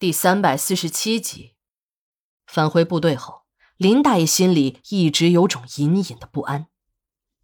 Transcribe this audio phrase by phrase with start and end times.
[0.00, 1.56] 第三百四十七集，
[2.46, 3.42] 返回部队后，
[3.76, 6.68] 林大爷心里一直有种隐隐的不安。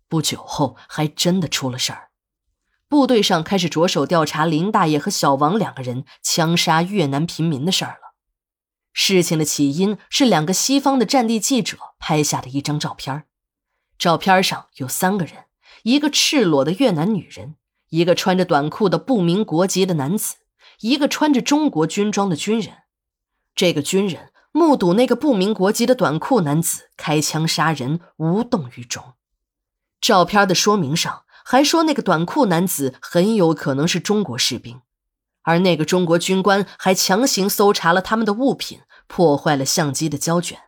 [0.08, 2.08] 不久后，还真的出了事儿，
[2.88, 8.14] 部队上开始着手调查林大爷和小王两个人枪杀越南平民的事儿了。
[8.94, 13.26] 事情的起因是两个西方的战地记者拍下的一张照片，
[13.98, 15.44] 照片上有三个人：
[15.82, 17.56] 一个赤裸的越南女人，
[17.90, 20.36] 一个穿着短裤的不明国籍的男子。
[20.80, 22.74] 一个穿着中国军装的军人，
[23.54, 29.14] 这个军人目睹那个不明国籍的短裤男子开枪杀人，无动于衷。
[30.00, 34.80] 照片的说明上还说，那个短裤男子很有可能是中国士兵，
[35.42, 40.58] 而那个中国军官还强行搜查了他们的物品，破坏了相机的胶卷。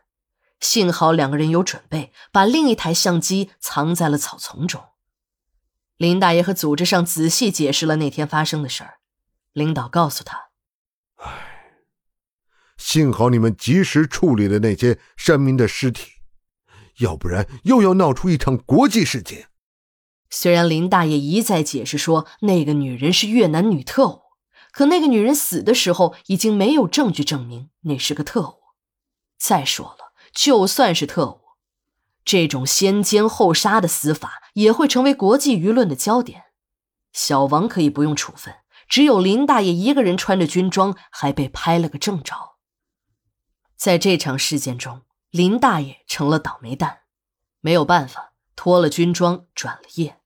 [0.59, 4.81] 幸好两个人有准备，把另一台相机藏在了草丛中。
[5.95, 8.98] 林大爷和组织上仔细解释了那天发生的事儿。
[9.53, 10.49] 领导告诉他
[11.17, 11.75] ：“唉，
[12.77, 16.21] 幸好你们及时处理了那些山民的尸体，
[16.99, 19.47] 要不然又要闹出一场国际事件。”
[20.31, 24.21] 虽然林大爷一再解释说那个女人是越南女特务，
[24.71, 28.59] 可那个女人死的时候已经没有证据证明那是个特务。
[29.39, 31.41] 再说了，就算是特务，
[32.23, 36.43] 这种先奸后杀的死法也会成为国际舆论的焦点。
[37.11, 38.53] 小王可以不用处分。
[38.89, 42.57] 只有林大爷一个人穿着军装，还被拍了个正着。
[43.77, 47.01] 在这场事件中，林大爷成了倒霉蛋，
[47.61, 50.19] 没有办法，脱了军装转了业。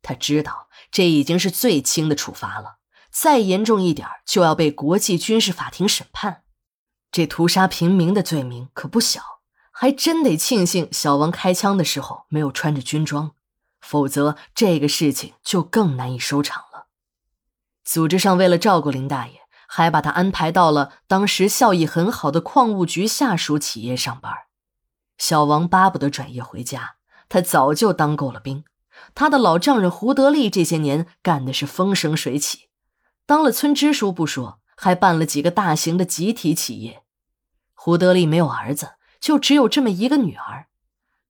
[0.00, 2.78] 他知道这已经是最轻的处罚了，
[3.10, 6.44] 再严重一点就要被国际军事法庭审判。
[7.10, 9.20] 这屠杀平民的罪名可不小，
[9.72, 13.32] 还真得庆幸小王开枪的时候没有穿着军装，
[13.80, 16.67] 否则这个事情就更难以收场。
[17.88, 24.30] 组织上为了照顾林大爷，还把他安排到了当时效益很好的矿务局下属企业上班。
[25.16, 26.96] 小王巴不得转业回家，
[27.30, 28.62] 他早就当够了兵。
[29.14, 32.68] 他的老丈人胡德利这些年干的是风生水起，
[33.24, 37.02] 当了村支书不说，还办了几个大型的集体企业。
[37.72, 40.66] 胡德利没有儿子，就只有这么一个女儿。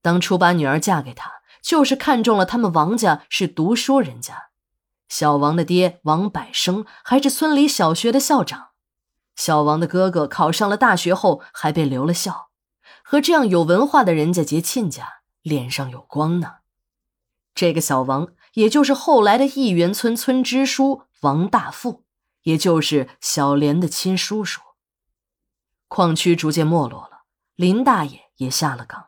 [0.01, 4.48] 当初把女儿嫁给他，就是看中了他们王家是读书人家。
[5.09, 8.69] 小王的爹王百生还是村里小学的校长，
[9.35, 12.49] 小王的哥哥考上了大学后还被留了校，
[13.03, 16.57] 和这样有文化的人家结亲家，脸上有光呢。
[17.55, 22.05] 这个小王，也就是后来的义园村村支书王大富，
[22.43, 24.61] 也就是小莲的亲叔叔。
[25.87, 27.23] 矿区逐渐没落了，
[27.55, 29.07] 林大爷也下了岗，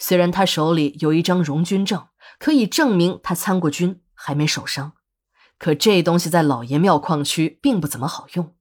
[0.00, 2.08] 虽然他手里有一张荣军证，
[2.40, 4.94] 可以证明他参过军，还没受伤。
[5.58, 8.54] 可这东西在老爷庙矿区并不怎么好用，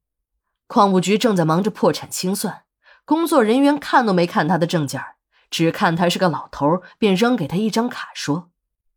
[0.65, 2.63] 矿务局正在忙着破产清算，
[3.05, 4.99] 工作人员看都没看他的证件，
[5.51, 8.49] 只看他是个老头，便扔给他一张卡，说：“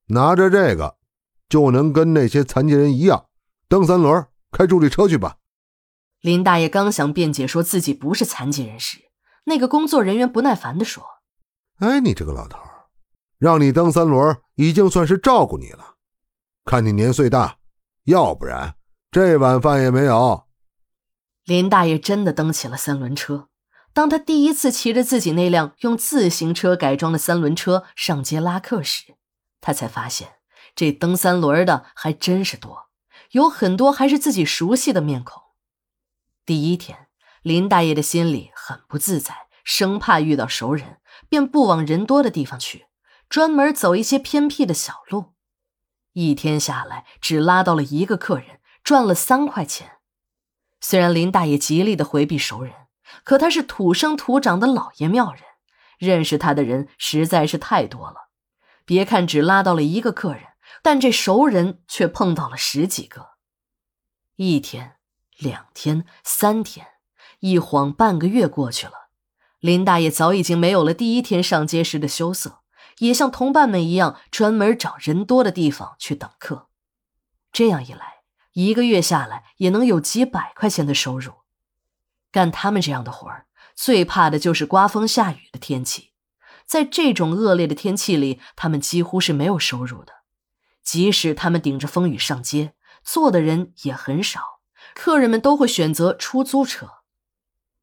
[0.09, 0.97] 拿着这个，
[1.49, 3.27] 就能跟那些残疾人一样，
[3.69, 5.37] 蹬三轮、开助力车去吧。”
[6.22, 9.11] 林大爷刚想辩解说自己不是残疾人时，
[9.44, 11.05] 那个工作人员不耐烦地说
[11.81, 12.59] ：“哎，你这个老头，
[13.38, 15.97] 让你蹬三轮已经算是照顾你了，
[16.65, 17.59] 看你年岁大。”
[18.10, 18.75] 要不然
[19.10, 20.47] 这碗饭也没有。
[21.44, 23.48] 林大爷真的蹬起了三轮车。
[23.93, 29.16] 当他第一次骑着自己那辆用自行车改装的三轮车上街拉客时，
[29.60, 30.34] 他才发现
[30.76, 32.88] 这蹬三轮的还真是多，
[33.32, 35.43] 有很多还是自己熟悉的面孔。
[36.47, 37.09] 第一天，
[37.43, 39.34] 林大爷的心里很不自在，
[39.65, 42.87] 生怕遇到熟人，便不往人多的地方去，
[43.28, 45.32] 专门走一些偏僻的小路。
[46.12, 49.98] 一天下来，只拉到了一个客人，赚了三块钱。
[50.81, 52.75] 虽然林大爷极力的回避熟人，
[53.22, 55.43] 可他是土生土长的老爷庙人，
[55.99, 58.31] 认识他的人实在是太多了。
[58.84, 60.43] 别看只拉到了一个客人，
[60.82, 63.32] 但这熟人却碰到了十几个。
[64.37, 64.97] 一天、
[65.37, 66.87] 两天、三天，
[67.41, 69.11] 一晃半个月过去了，
[69.61, 72.60] 林大爷早已经没有了第一天上街时的羞涩。
[73.00, 76.69] 也像同伴们一样，专门找人多的地方去等客。
[77.52, 81.32] 这样一来，一个月下来也能有几百块钱的收入。
[82.31, 86.12] 干他们这样的活儿，最怕的就是刮风下雨的天气。
[86.64, 90.12] 在这种恶劣的天气里，他们几乎是没有收入的。
[90.85, 94.61] 即使他们顶着风雨上街，坐的人也很少，
[94.94, 96.91] 客人们都会选择出租车。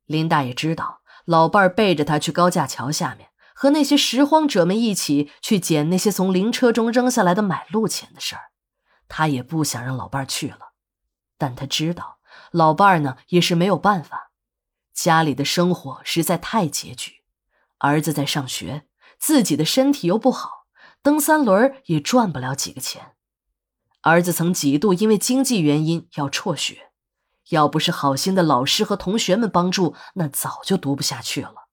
[0.06, 3.30] 林大爷知道，老伴儿背着他去高架桥下面。
[3.60, 8.52] 和那些拾荒者们一起去捡那些从灵车中扔下来的买路钱的事儿，
[9.08, 10.74] 他也不想让老伴儿去了，
[11.40, 12.20] 但他知道
[12.52, 14.32] 老伴儿呢也是没有办法，
[14.94, 17.24] 家里的生活实在太拮据，
[17.80, 18.84] 儿子在上学，
[19.18, 20.68] 自己的身体又不好，
[21.02, 23.14] 蹬三轮也赚不了几个钱。
[24.02, 26.92] 儿子曾几度因为经济原因要辍学，
[27.50, 31.67] 要不是好心的老师和同学们帮助，那早就读不下去了。